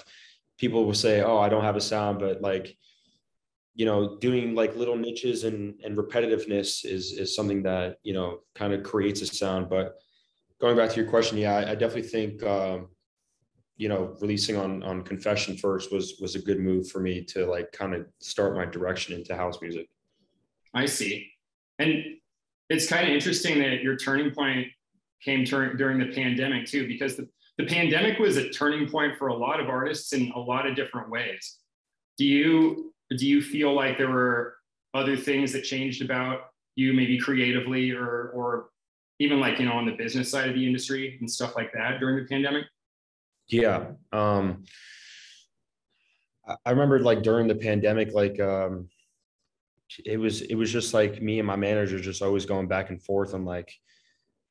people 0.58 0.86
will 0.86 0.94
say, 0.94 1.22
oh, 1.22 1.38
I 1.38 1.50
don't 1.50 1.64
have 1.64 1.76
a 1.76 1.82
sound, 1.82 2.20
but 2.20 2.42
like 2.42 2.76
you 3.74 3.86
know 3.86 4.18
doing 4.18 4.56
like 4.56 4.76
little 4.76 4.96
niches 4.96 5.44
and 5.44 5.80
and 5.84 5.98
repetitiveness 5.98 6.86
is 6.86 7.14
is 7.14 7.36
something 7.36 7.64
that 7.64 7.98
you 8.04 8.14
know 8.14 8.40
kind 8.56 8.74
of 8.74 8.84
creates 8.84 9.22
a 9.22 9.28
sound. 9.28 9.70
But 9.70 9.96
going 10.60 10.78
back 10.78 10.90
to 10.92 11.02
your 11.02 11.10
question, 11.10 11.38
yeah, 11.38 11.56
I, 11.56 11.72
I 11.72 11.76
definitely 11.76 12.10
think. 12.10 12.44
Um, 12.44 12.90
you 13.78 13.88
know 13.88 14.16
releasing 14.20 14.58
on 14.58 14.84
on 14.84 15.04
confession 15.04 15.56
first 15.56 15.92
was 15.92 16.18
was 16.20 16.36
a 16.36 16.42
good 16.42 16.60
move 16.60 16.90
for 16.90 17.00
me 17.00 17.24
to 17.24 17.46
like 17.46 17.72
kind 17.72 17.94
of 17.94 18.08
start 18.20 18.56
my 18.56 18.66
direction 18.66 19.16
into 19.16 19.36
house 19.36 19.62
music 19.62 19.88
i 20.74 20.86
see 20.86 21.32
and 21.80 22.04
it's 22.70 22.88
kind 22.88 23.08
of 23.08 23.14
interesting 23.14 23.60
that 23.60 23.82
your 23.82 23.96
turning 23.96 24.32
point 24.32 24.68
came 25.24 25.44
during 25.44 26.00
the 26.00 26.14
pandemic 26.14 26.66
too 26.66 26.88
because 26.88 27.16
the, 27.16 27.28
the 27.58 27.66
pandemic 27.66 28.20
was 28.20 28.38
a 28.38 28.50
turning 28.50 28.90
point 28.90 29.18
for 29.18 29.28
a 29.28 29.36
lot 29.36 29.60
of 29.60 29.68
artists 29.68 30.14
in 30.14 30.32
a 30.36 30.40
lot 30.40 30.68
of 30.68 30.76
different 30.76 31.10
ways 31.10 31.58
do 32.18 32.26
you 32.26 32.94
do 33.18 33.26
you 33.26 33.42
feel 33.42 33.74
like 33.74 33.98
there 33.98 34.12
were 34.12 34.56
other 34.94 35.18
things 35.18 35.52
that 35.52 35.64
changed 35.64 36.04
about 36.04 36.42
you 36.76 36.94
maybe 36.94 37.18
creatively 37.18 37.92
or 37.92 38.30
or 38.30 38.70
even 39.20 39.40
like 39.40 39.60
you 39.60 39.66
know 39.66 39.74
on 39.74 39.86
the 39.86 39.94
business 39.94 40.30
side 40.30 40.48
of 40.48 40.56
the 40.56 40.66
industry 40.66 41.18
and 41.20 41.30
stuff 41.30 41.56
like 41.56 41.72
that 41.74 42.00
during 42.00 42.18
the 42.18 42.26
pandemic 42.30 42.66
yeah. 43.48 43.92
Um, 44.12 44.64
I 46.66 46.72
remember 46.72 47.00
like 47.00 47.24
during 47.24 47.48
the 47.48 47.56
pandemic, 47.56 48.14
like 48.14 48.40
um, 48.40 48.90
it 50.06 50.18
was 50.18 50.42
it 50.42 50.56
was 50.56 50.72
just 50.72 50.94
like 50.94 51.22
me 51.22 51.40
and 51.40 51.48
my 51.48 51.56
manager 51.56 52.00
just 52.00 52.22
always 52.22 52.46
going 52.46 52.68
back 52.68 52.90
and 52.90 53.02
forth 53.02 53.34
on 53.34 53.46
like, 53.46 53.74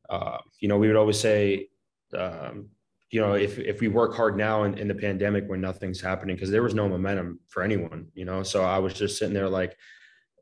uh, 0.08 0.38
you 0.60 0.68
know, 0.68 0.78
we 0.78 0.86
would 0.86 0.96
always 0.96 1.18
say, 1.18 1.68
um, 2.16 2.68
you 3.10 3.20
know, 3.20 3.34
if 3.34 3.58
if 3.58 3.80
we 3.80 3.88
work 3.88 4.14
hard 4.14 4.36
now 4.36 4.64
in, 4.64 4.78
in 4.78 4.88
the 4.88 4.94
pandemic 4.94 5.48
when 5.48 5.60
nothing's 5.60 6.00
happening, 6.00 6.36
because 6.36 6.50
there 6.50 6.62
was 6.62 6.74
no 6.74 6.88
momentum 6.88 7.40
for 7.48 7.62
anyone, 7.62 8.06
you 8.14 8.24
know. 8.24 8.42
So 8.42 8.64
I 8.64 8.78
was 8.78 8.94
just 8.94 9.18
sitting 9.18 9.34
there 9.34 9.48
like 9.48 9.76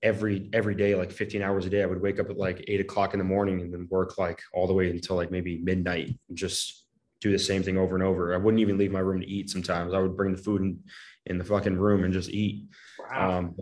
every 0.02 0.48
every 0.52 0.74
day, 0.74 0.94
like 0.94 1.10
15 1.10 1.42
hours 1.42 1.66
a 1.66 1.70
day. 1.70 1.82
I 1.82 1.86
would 1.86 2.00
wake 2.00 2.20
up 2.20 2.30
at 2.30 2.38
like 2.38 2.64
eight 2.68 2.80
o'clock 2.80 3.14
in 3.14 3.18
the 3.18 3.24
morning 3.24 3.60
and 3.60 3.72
then 3.72 3.88
work 3.90 4.18
like 4.18 4.40
all 4.52 4.66
the 4.66 4.74
way 4.74 4.90
until 4.90 5.16
like 5.16 5.30
maybe 5.30 5.58
midnight, 5.58 6.16
and 6.28 6.38
just 6.38 6.84
do 7.20 7.32
the 7.32 7.38
same 7.38 7.62
thing 7.62 7.78
over 7.78 7.94
and 7.94 8.04
over. 8.04 8.34
I 8.34 8.36
wouldn't 8.36 8.60
even 8.60 8.78
leave 8.78 8.92
my 8.92 9.00
room 9.00 9.20
to 9.20 9.26
eat 9.26 9.50
sometimes. 9.50 9.94
I 9.94 9.98
would 9.98 10.16
bring 10.16 10.32
the 10.32 10.42
food 10.42 10.60
in, 10.60 10.78
in 11.26 11.38
the 11.38 11.44
fucking 11.44 11.76
room 11.76 12.04
and 12.04 12.12
just 12.12 12.28
eat. 12.28 12.66
Wow. 13.10 13.38
Um, 13.38 13.56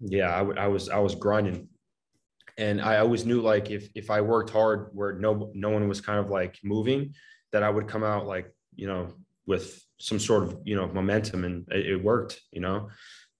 yeah, 0.00 0.30
I, 0.30 0.64
I 0.64 0.66
was, 0.68 0.88
I 0.88 0.98
was 0.98 1.14
grinding. 1.14 1.68
And 2.56 2.80
I 2.80 2.98
always 2.98 3.24
knew 3.24 3.40
like 3.40 3.70
if, 3.70 3.88
if 3.94 4.10
I 4.10 4.20
worked 4.20 4.50
hard 4.50 4.90
where 4.92 5.12
no, 5.12 5.50
no 5.54 5.70
one 5.70 5.88
was 5.88 6.00
kind 6.00 6.18
of 6.18 6.30
like 6.30 6.58
moving, 6.64 7.14
that 7.52 7.62
I 7.62 7.70
would 7.70 7.88
come 7.88 8.04
out 8.04 8.26
like, 8.26 8.52
you 8.74 8.86
know, 8.86 9.14
with 9.46 9.82
some 9.98 10.18
sort 10.18 10.42
of, 10.42 10.58
you 10.64 10.76
know, 10.76 10.86
momentum 10.88 11.44
and 11.44 11.66
it, 11.70 11.86
it 11.86 11.96
worked, 12.02 12.40
you 12.52 12.60
know, 12.60 12.88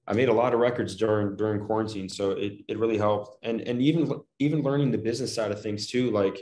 I 0.08 0.14
made 0.14 0.30
a 0.30 0.32
lot 0.32 0.54
of 0.54 0.60
records 0.60 0.96
during 0.96 1.36
during 1.36 1.66
quarantine, 1.66 2.08
so 2.08 2.30
it, 2.30 2.64
it 2.66 2.78
really 2.78 2.96
helped. 2.96 3.44
And 3.44 3.60
and 3.60 3.82
even 3.82 4.10
even 4.38 4.62
learning 4.62 4.90
the 4.90 4.96
business 4.96 5.34
side 5.34 5.50
of 5.50 5.60
things 5.60 5.86
too, 5.86 6.10
like 6.10 6.40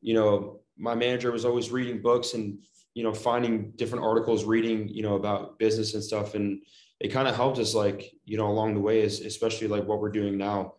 you 0.00 0.14
know, 0.14 0.60
my 0.78 0.94
manager 0.94 1.30
was 1.30 1.44
always 1.44 1.70
reading 1.70 2.00
books 2.00 2.32
and 2.32 2.58
you 2.94 3.02
know 3.02 3.12
finding 3.12 3.72
different 3.72 4.04
articles 4.04 4.44
reading 4.44 4.88
you 4.88 5.02
know 5.02 5.16
about 5.16 5.58
business 5.58 5.94
and 5.94 6.02
stuff 6.02 6.34
and 6.34 6.62
it 7.00 7.08
kind 7.08 7.28
of 7.28 7.36
helped 7.36 7.58
us 7.58 7.74
like 7.74 8.12
you 8.24 8.36
know 8.36 8.48
along 8.48 8.74
the 8.74 8.80
way 8.80 9.02
especially 9.02 9.68
like 9.68 9.84
what 9.86 10.00
we're 10.00 10.10
doing 10.10 10.36
now 10.36 10.74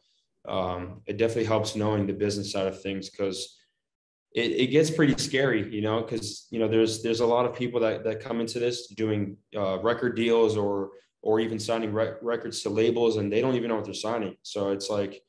um, 0.47 1.01
it 1.07 1.17
definitely 1.17 1.45
helps 1.45 1.75
knowing 1.75 2.05
the 2.05 2.13
business 2.13 2.51
side 2.51 2.67
of 2.67 2.81
things 2.81 3.09
because 3.09 3.57
it, 4.33 4.51
it 4.51 4.67
gets 4.67 4.89
pretty 4.89 5.17
scary 5.17 5.73
you 5.73 5.81
know 5.81 6.01
because 6.01 6.47
you 6.51 6.59
know 6.59 6.67
there's 6.67 7.01
there's 7.03 7.21
a 7.21 7.25
lot 7.25 7.45
of 7.45 7.55
people 7.55 7.79
that 7.79 8.03
that 8.03 8.19
come 8.19 8.39
into 8.39 8.59
this 8.59 8.87
doing 8.87 9.37
uh, 9.55 9.79
record 9.79 10.15
deals 10.15 10.57
or 10.57 10.91
or 11.21 11.39
even 11.39 11.57
signing 11.57 11.91
re- 11.91 12.13
records 12.21 12.61
to 12.61 12.69
labels 12.69 13.17
and 13.17 13.31
they 13.31 13.41
don't 13.41 13.55
even 13.55 13.69
know 13.69 13.75
what 13.75 13.85
they're 13.85 13.93
signing 13.93 14.35
so 14.43 14.71
it's 14.71 14.89
like 14.89 15.21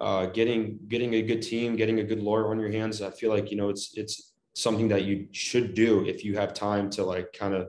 uh, 0.00 0.26
getting 0.26 0.78
getting 0.88 1.14
a 1.14 1.22
good 1.22 1.42
team, 1.42 1.76
getting 1.76 2.00
a 2.00 2.04
good 2.04 2.20
lawyer 2.20 2.50
on 2.50 2.58
your 2.58 2.70
hands. 2.70 3.00
I 3.00 3.10
feel 3.10 3.30
like 3.30 3.50
you 3.50 3.56
know 3.56 3.68
it's 3.68 3.96
it's 3.96 4.32
something 4.54 4.88
that 4.88 5.04
you 5.04 5.28
should 5.32 5.74
do 5.74 6.04
if 6.04 6.24
you 6.24 6.36
have 6.36 6.54
time 6.54 6.90
to 6.90 7.04
like 7.04 7.32
kind 7.32 7.54
of 7.54 7.68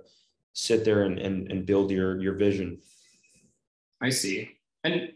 sit 0.55 0.83
there 0.83 1.03
and, 1.03 1.19
and 1.19 1.51
and 1.51 1.65
build 1.65 1.91
your 1.91 2.19
your 2.19 2.33
vision. 2.33 2.79
I 4.01 4.09
see. 4.09 4.49
And 4.83 5.11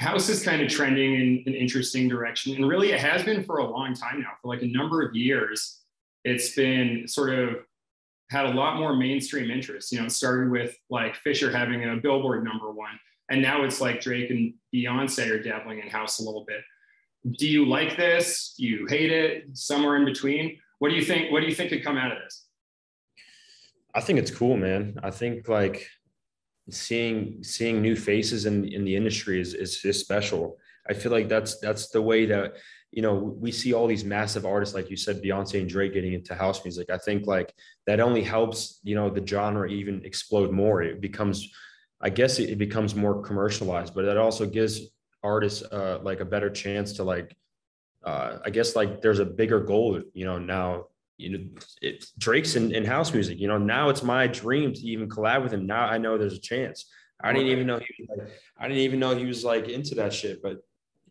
house 0.00 0.28
is 0.28 0.42
kind 0.42 0.60
of 0.60 0.68
trending 0.68 1.14
in 1.14 1.42
an 1.46 1.54
interesting 1.54 2.08
direction, 2.08 2.56
and 2.56 2.68
really 2.68 2.90
it 2.90 3.00
has 3.00 3.22
been 3.22 3.44
for 3.44 3.58
a 3.58 3.70
long 3.70 3.94
time 3.94 4.20
now. 4.20 4.32
For 4.42 4.48
like 4.48 4.62
a 4.62 4.66
number 4.66 5.06
of 5.06 5.14
years, 5.14 5.80
it's 6.24 6.54
been 6.54 7.06
sort 7.06 7.32
of 7.32 7.56
had 8.30 8.46
a 8.46 8.54
lot 8.54 8.76
more 8.76 8.96
mainstream 8.96 9.50
interest. 9.50 9.92
You 9.92 10.00
know, 10.00 10.06
it 10.06 10.10
started 10.10 10.50
with 10.50 10.76
like 10.90 11.14
Fisher 11.14 11.50
having 11.50 11.88
a 11.88 11.96
Billboard 11.96 12.44
number 12.44 12.72
one 12.72 12.98
and 13.28 13.42
now 13.42 13.64
it's 13.64 13.80
like 13.80 14.00
Drake 14.00 14.30
and 14.30 14.54
Beyonce 14.74 15.30
are 15.30 15.42
dabbling 15.42 15.80
in 15.80 15.88
house 15.88 16.20
a 16.20 16.24
little 16.24 16.44
bit. 16.46 16.60
Do 17.38 17.48
you 17.48 17.66
like 17.66 17.96
this? 17.96 18.54
Do 18.56 18.64
you 18.64 18.86
hate 18.86 19.10
it? 19.10 19.44
Somewhere 19.54 19.96
in 19.96 20.04
between. 20.04 20.58
What 20.78 20.90
do 20.90 20.94
you 20.94 21.02
think? 21.02 21.32
What 21.32 21.40
do 21.40 21.46
you 21.46 21.54
think 21.54 21.70
could 21.70 21.84
come 21.84 21.96
out 21.96 22.12
of 22.12 22.18
this? 22.22 22.45
I 23.96 24.00
think 24.00 24.18
it's 24.18 24.30
cool, 24.30 24.56
man. 24.56 24.98
I 25.02 25.10
think 25.10 25.48
like 25.48 25.88
seeing 26.70 27.42
seeing 27.42 27.80
new 27.80 27.96
faces 27.96 28.46
in 28.46 28.64
in 28.76 28.84
the 28.84 28.94
industry 28.94 29.40
is 29.40 29.54
is, 29.54 29.84
is 29.84 29.98
special. 29.98 30.58
I 30.88 30.92
feel 30.94 31.10
like 31.10 31.28
that's 31.28 31.58
that's 31.58 31.88
the 31.88 32.02
way 32.02 32.26
that 32.26 32.56
you 32.92 33.02
know 33.02 33.14
we 33.14 33.50
see 33.50 33.72
all 33.72 33.86
these 33.86 34.04
massive 34.04 34.44
artists 34.44 34.74
like 34.74 34.90
you 34.90 34.96
said 34.96 35.22
Beyonce 35.22 35.60
and 35.60 35.68
Drake 35.68 35.94
getting 35.94 36.12
into 36.12 36.34
house 36.34 36.62
music. 36.64 36.90
I 36.90 36.98
think 36.98 37.26
like 37.26 37.54
that 37.86 38.00
only 38.00 38.22
helps 38.22 38.80
you 38.84 38.94
know 38.94 39.08
the 39.10 39.26
genre 39.26 39.68
even 39.68 40.04
explode 40.04 40.52
more. 40.52 40.82
It 40.82 41.00
becomes 41.00 41.48
I 42.00 42.10
guess 42.10 42.38
it, 42.38 42.58
becomes 42.58 42.94
more 42.94 43.22
commercialized, 43.22 43.94
but 43.94 44.04
it 44.04 44.16
also 44.16 44.46
gives 44.46 44.80
artists 45.22 45.62
uh, 45.62 45.98
like 46.02 46.20
a 46.20 46.24
better 46.24 46.50
chance 46.50 46.92
to 46.94 47.04
like, 47.04 47.34
uh, 48.04 48.38
I 48.44 48.50
guess 48.50 48.76
like 48.76 49.00
there's 49.00 49.18
a 49.18 49.24
bigger 49.24 49.60
goal, 49.60 50.02
you 50.12 50.24
know, 50.24 50.38
now, 50.38 50.86
you 51.18 51.30
know, 51.30 51.44
it, 51.82 52.04
Drake's 52.18 52.56
in, 52.56 52.74
in 52.74 52.84
house 52.84 53.12
music, 53.12 53.38
you 53.38 53.48
know, 53.48 53.58
now 53.58 53.88
it's 53.88 54.02
my 54.02 54.26
dream 54.26 54.72
to 54.72 54.80
even 54.80 55.08
collab 55.08 55.42
with 55.42 55.52
him. 55.52 55.66
Now 55.66 55.86
I 55.86 55.98
know 55.98 56.18
there's 56.18 56.34
a 56.34 56.40
chance. 56.40 56.90
I 57.20 57.32
didn't 57.32 57.48
even 57.48 57.66
know 57.66 57.78
he 57.78 57.86
was 57.98 58.18
like, 58.18 58.28
I 58.58 58.68
didn't 58.68 58.82
even 58.82 59.00
know 59.00 59.16
he 59.16 59.24
was 59.24 59.44
like 59.44 59.68
into 59.68 59.94
that 59.96 60.12
shit, 60.12 60.42
but 60.42 60.58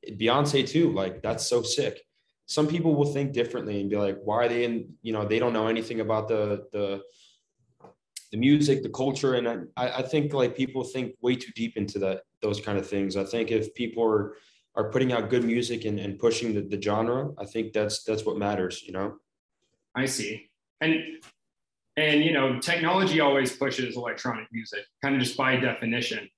Beyonce 0.07 0.67
too, 0.67 0.93
like 0.93 1.23
that's 1.23 1.47
so 1.47 1.63
sick. 1.63 1.99
Some 2.45 2.67
people 2.67 2.93
will 2.93 3.11
think 3.11 3.33
differently 3.33 3.81
and 3.81 3.89
be 3.89 3.97
like, 3.97 4.19
why 4.23 4.45
are 4.45 4.47
they 4.47 4.65
in, 4.65 4.93
you 5.01 5.13
know, 5.13 5.25
they 5.25 5.39
don't 5.39 5.53
know 5.53 5.67
anything 5.67 5.99
about 5.99 6.27
the, 6.27 6.67
the, 6.71 7.01
the 8.31 8.37
music, 8.37 8.83
the 8.83 8.89
culture, 8.89 9.35
and 9.35 9.47
I, 9.77 9.87
I 9.89 10.01
think 10.01 10.33
like 10.33 10.55
people 10.55 10.83
think 10.83 11.15
way 11.21 11.35
too 11.35 11.51
deep 11.55 11.77
into 11.77 11.99
that 11.99 12.21
those 12.41 12.59
kind 12.59 12.77
of 12.77 12.87
things. 12.87 13.15
I 13.17 13.23
think 13.23 13.49
if 13.49 13.73
people 13.73 14.03
are 14.03 14.35
are 14.75 14.91
putting 14.91 15.13
out 15.13 15.29
good 15.29 15.45
music 15.45 15.85
and, 15.85 15.99
and 15.99 16.19
pushing 16.19 16.53
the, 16.53 16.61
the 16.61 16.81
genre, 16.81 17.31
I 17.37 17.45
think 17.45 17.71
that's 17.71 18.03
that's 18.03 18.25
what 18.25 18.37
matters, 18.37 18.83
you 18.83 18.91
know. 18.91 19.15
I 19.95 20.05
see. 20.05 20.49
And 20.81 21.01
and 21.97 22.23
you 22.23 22.33
know, 22.33 22.59
technology 22.59 23.21
always 23.21 23.55
pushes 23.55 23.95
electronic 23.95 24.47
music, 24.51 24.81
kind 25.01 25.15
of 25.15 25.21
just 25.21 25.37
by 25.37 25.55
definition. 25.55 26.29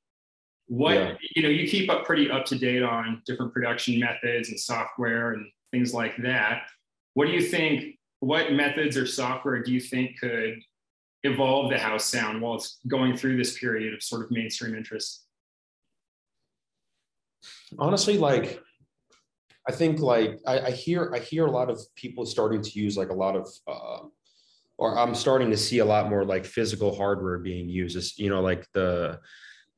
What 0.67 0.93
yeah. 0.93 1.13
you 1.35 1.43
know, 1.43 1.49
you 1.49 1.67
keep 1.67 1.89
up 1.89 2.05
pretty 2.05 2.29
up 2.29 2.45
to 2.45 2.57
date 2.57 2.83
on 2.83 3.23
different 3.25 3.53
production 3.53 3.99
methods 3.99 4.49
and 4.49 4.59
software 4.59 5.31
and 5.31 5.47
things 5.71 5.93
like 5.93 6.15
that. 6.17 6.63
What 7.15 7.25
do 7.25 7.31
you 7.31 7.41
think? 7.41 7.95
What 8.19 8.53
methods 8.53 8.97
or 8.97 9.05
software 9.05 9.61
do 9.61 9.71
you 9.71 9.79
think 9.79 10.19
could 10.19 10.59
evolve 11.23 11.69
the 11.69 11.77
house 11.77 12.05
sound 12.05 12.41
while 12.41 12.55
it's 12.55 12.79
going 12.87 13.17
through 13.17 13.37
this 13.37 13.57
period 13.57 13.93
of 13.93 14.03
sort 14.03 14.23
of 14.23 14.31
mainstream 14.31 14.75
interest? 14.75 15.23
Honestly, 17.79 18.17
like 18.17 18.61
I 19.67 19.71
think 19.71 19.99
like 19.99 20.39
I, 20.45 20.59
I 20.59 20.71
hear 20.71 21.11
I 21.13 21.19
hear 21.19 21.45
a 21.45 21.51
lot 21.51 21.69
of 21.69 21.79
people 21.95 22.25
starting 22.25 22.61
to 22.61 22.79
use 22.79 22.97
like 22.97 23.09
a 23.09 23.13
lot 23.13 23.35
of 23.35 23.47
uh, 23.67 24.07
or 24.77 24.97
I'm 24.97 25.15
starting 25.15 25.49
to 25.49 25.57
see 25.57 25.79
a 25.79 25.85
lot 25.85 26.09
more 26.09 26.23
like 26.23 26.45
physical 26.45 26.95
hardware 26.95 27.39
being 27.39 27.67
used. 27.67 27.97
As, 27.97 28.17
you 28.17 28.29
know, 28.29 28.41
like 28.41 28.65
the 28.73 29.19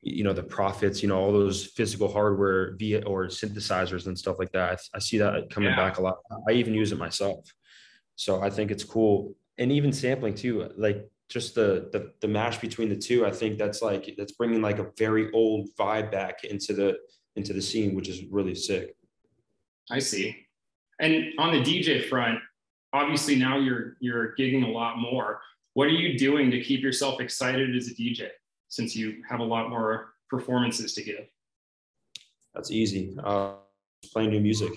you 0.01 0.23
know 0.23 0.33
the 0.33 0.43
Prophets 0.43 1.01
you 1.01 1.09
know 1.09 1.19
all 1.19 1.31
those 1.31 1.67
physical 1.67 2.11
hardware 2.11 2.75
via 2.77 3.01
or 3.03 3.25
synthesizers 3.25 4.07
and 4.07 4.17
stuff 4.17 4.37
like 4.39 4.51
that. 4.51 4.79
I, 4.93 4.97
I 4.97 4.99
see 4.99 5.17
that 5.17 5.49
coming 5.49 5.69
yeah. 5.69 5.75
back 5.75 5.97
a 5.97 6.01
lot. 6.01 6.17
I 6.47 6.53
even 6.53 6.73
use 6.73 6.91
it 6.91 6.97
myself. 6.97 7.51
So 8.15 8.41
i 8.41 8.49
think 8.49 8.69
it's 8.69 8.83
cool. 8.83 9.35
And 9.57 9.71
even 9.71 9.91
sampling 9.91 10.35
too 10.35 10.71
like 10.77 11.09
just 11.29 11.55
the, 11.55 11.89
the 11.91 12.11
the 12.21 12.27
mash 12.27 12.57
between 12.59 12.89
the 12.89 12.95
two 12.95 13.25
i 13.25 13.31
think 13.31 13.57
that's 13.57 13.81
like 13.81 14.15
that's 14.17 14.31
bringing 14.31 14.61
like 14.61 14.79
a 14.79 14.87
very 14.97 15.31
old 15.31 15.69
vibe 15.77 16.11
back 16.11 16.43
into 16.43 16.73
the 16.73 16.97
into 17.35 17.53
the 17.53 17.61
scene 17.61 17.93
which 17.93 18.09
is 18.09 18.23
really 18.31 18.55
sick 18.55 18.95
i 19.91 19.99
see 19.99 20.35
and 20.99 21.25
on 21.37 21.51
the 21.53 21.59
dj 21.59 22.07
front 22.07 22.39
obviously 22.93 23.35
now 23.35 23.57
you're 23.57 23.95
you're 23.99 24.35
gigging 24.35 24.65
a 24.65 24.71
lot 24.71 24.97
more 24.97 25.41
what 25.73 25.87
are 25.87 25.91
you 25.91 26.17
doing 26.17 26.51
to 26.51 26.61
keep 26.61 26.81
yourself 26.81 27.21
excited 27.21 27.75
as 27.75 27.87
a 27.87 27.93
dj 27.93 28.29
since 28.69 28.95
you 28.95 29.21
have 29.27 29.39
a 29.39 29.43
lot 29.43 29.69
more 29.69 30.13
performances 30.29 30.93
to 30.93 31.03
give? 31.03 31.27
That's 32.53 32.71
easy. 32.71 33.17
Uh, 33.21 33.55
playing 34.13 34.29
new 34.29 34.39
music. 34.39 34.71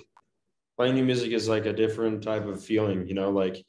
Playing 0.77 0.95
new 0.95 1.05
music 1.05 1.33
is 1.33 1.49
like 1.49 1.67
a 1.67 1.73
different 1.73 2.23
type 2.23 2.47
of 2.47 2.65
feeling, 2.65 3.07
you 3.07 3.15
know, 3.15 3.31
like 3.31 3.65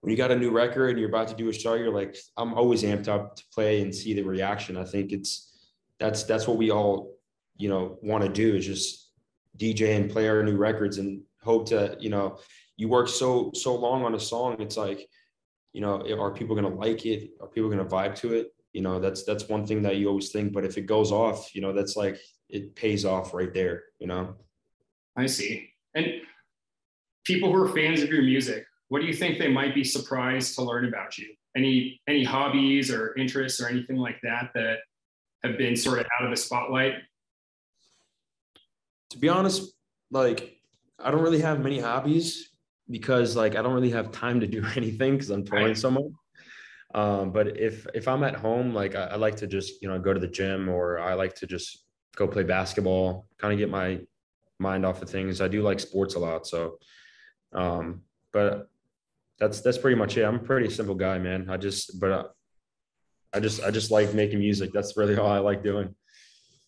when 0.00 0.10
you 0.10 0.16
got 0.16 0.30
a 0.30 0.36
new 0.36 0.50
record 0.50 0.90
and 0.90 0.98
you're 0.98 1.08
about 1.08 1.28
to 1.28 1.34
do 1.34 1.48
a 1.48 1.52
show, 1.52 1.74
you're 1.74 1.92
like, 1.92 2.16
I'm 2.36 2.54
always 2.54 2.82
amped 2.82 3.08
up 3.08 3.36
to 3.36 3.44
play 3.52 3.80
and 3.80 3.94
see 3.94 4.14
the 4.14 4.22
reaction. 4.22 4.76
I 4.76 4.84
think 4.84 5.12
it's 5.12 5.70
that's 5.98 6.24
that's 6.24 6.46
what 6.46 6.56
we 6.56 6.70
all, 6.70 7.16
you 7.56 7.68
know, 7.68 7.98
want 8.02 8.24
to 8.24 8.28
do 8.28 8.56
is 8.56 8.66
just 8.66 9.01
DJ 9.58 9.96
and 9.96 10.10
play 10.10 10.28
our 10.28 10.42
new 10.42 10.56
records 10.56 10.98
and 10.98 11.22
hope 11.42 11.68
to, 11.68 11.96
you 12.00 12.10
know, 12.10 12.38
you 12.76 12.88
work 12.88 13.08
so 13.08 13.50
so 13.54 13.74
long 13.74 14.04
on 14.04 14.14
a 14.14 14.20
song, 14.20 14.56
it's 14.60 14.76
like, 14.76 15.08
you 15.72 15.80
know, 15.80 16.02
are 16.18 16.32
people 16.32 16.54
gonna 16.54 16.68
like 16.68 17.06
it? 17.06 17.30
Are 17.40 17.48
people 17.48 17.70
gonna 17.70 17.84
vibe 17.84 18.14
to 18.16 18.34
it? 18.34 18.54
You 18.72 18.82
know, 18.82 18.98
that's 18.98 19.24
that's 19.24 19.48
one 19.48 19.66
thing 19.66 19.82
that 19.82 19.96
you 19.96 20.08
always 20.08 20.30
think. 20.30 20.52
But 20.52 20.64
if 20.64 20.78
it 20.78 20.86
goes 20.86 21.12
off, 21.12 21.54
you 21.54 21.60
know, 21.60 21.72
that's 21.72 21.96
like 21.96 22.18
it 22.48 22.74
pays 22.74 23.04
off 23.04 23.34
right 23.34 23.52
there, 23.52 23.84
you 23.98 24.06
know. 24.06 24.34
I 25.16 25.26
see. 25.26 25.70
And 25.94 26.06
people 27.24 27.52
who 27.52 27.62
are 27.62 27.68
fans 27.68 28.02
of 28.02 28.08
your 28.08 28.22
music, 28.22 28.64
what 28.88 29.00
do 29.00 29.06
you 29.06 29.14
think 29.14 29.38
they 29.38 29.48
might 29.48 29.74
be 29.74 29.84
surprised 29.84 30.54
to 30.54 30.62
learn 30.62 30.86
about 30.86 31.18
you? 31.18 31.34
Any 31.56 32.00
any 32.08 32.24
hobbies 32.24 32.90
or 32.90 33.14
interests 33.16 33.60
or 33.60 33.68
anything 33.68 33.96
like 33.96 34.18
that 34.22 34.50
that 34.54 34.78
have 35.44 35.58
been 35.58 35.76
sort 35.76 35.98
of 35.98 36.06
out 36.18 36.24
of 36.24 36.30
the 36.30 36.36
spotlight? 36.36 36.94
To 39.12 39.18
be 39.18 39.28
honest, 39.28 39.72
like 40.10 40.56
I 40.98 41.10
don't 41.10 41.22
really 41.22 41.40
have 41.40 41.60
many 41.60 41.78
hobbies 41.78 42.50
because 42.90 43.36
like 43.36 43.56
I 43.56 43.62
don't 43.62 43.74
really 43.74 43.90
have 43.90 44.10
time 44.10 44.40
to 44.40 44.46
do 44.46 44.64
anything 44.76 45.12
because 45.12 45.30
I'm 45.30 45.44
touring 45.44 45.66
right. 45.68 45.76
so 45.76 45.90
much. 45.90 46.04
Um, 46.94 47.32
but 47.32 47.58
if 47.58 47.86
if 47.94 48.08
I'm 48.08 48.22
at 48.24 48.36
home, 48.36 48.74
like 48.74 48.94
I, 48.94 49.04
I, 49.04 49.16
like 49.16 49.36
to 49.36 49.46
just 49.46 49.80
you 49.80 49.88
know 49.88 49.98
go 49.98 50.12
to 50.12 50.20
the 50.20 50.26
gym 50.26 50.68
or 50.68 50.98
I 50.98 51.14
like 51.14 51.34
to 51.36 51.46
just 51.46 51.86
go 52.16 52.28
play 52.28 52.42
basketball, 52.42 53.26
kind 53.38 53.52
of 53.52 53.58
get 53.58 53.70
my 53.70 54.00
mind 54.58 54.84
off 54.84 55.00
of 55.00 55.08
things. 55.08 55.40
I 55.40 55.48
do 55.48 55.62
like 55.62 55.80
sports 55.80 56.14
a 56.14 56.18
lot, 56.18 56.46
so 56.46 56.78
um, 57.54 58.02
but 58.32 58.68
that's 59.38 59.60
that's 59.60 59.78
pretty 59.78 59.96
much 59.96 60.16
it. 60.18 60.24
I'm 60.24 60.36
a 60.36 60.38
pretty 60.38 60.68
simple 60.68 60.94
guy, 60.94 61.18
man. 61.18 61.48
I 61.48 61.56
just 61.56 61.98
but 61.98 62.10
uh, 62.10 62.24
I 63.32 63.40
just 63.40 63.62
I 63.62 63.70
just 63.70 63.90
like 63.90 64.12
making 64.12 64.40
music. 64.40 64.70
That's 64.72 64.96
really 64.96 65.16
all 65.18 65.30
I 65.30 65.38
like 65.38 65.62
doing. 65.62 65.94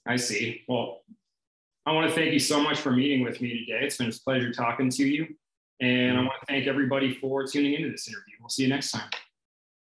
I 0.07 0.17
see. 0.17 0.63
Well, 0.69 1.03
I 1.87 1.93
want 1.93 2.09
to 2.09 2.15
thank 2.15 2.33
you 2.33 2.39
so 2.39 2.63
much 2.63 2.79
for 2.79 2.91
meeting 2.91 3.23
with 3.23 3.43
me 3.43 3.67
today. 3.67 3.85
It's 3.85 3.99
been 3.99 4.09
a 4.09 4.13
pleasure 4.13 4.53
talking 4.53 4.89
to 4.91 5.07
you. 5.07 5.27
And 5.81 6.17
I 6.17 6.21
want 6.21 6.33
to 6.41 6.47
thank 6.47 6.67
everybody 6.67 7.15
for 7.15 7.47
tuning 7.47 7.75
into 7.75 7.91
this 7.91 8.09
interview. 8.09 8.35
We'll 8.41 8.49
see 8.49 8.63
you 8.63 8.69
next 8.69 8.93
time. 8.93 9.11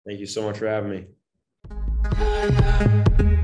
Thank 0.07 0.21
you 0.21 0.26
so 0.26 0.42
much 0.42 0.57
for 0.57 0.66
having 0.66 1.07
me. 3.21 3.37